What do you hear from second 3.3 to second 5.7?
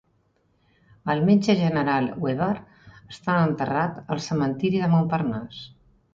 enterrat al cementiri de Montparnasse.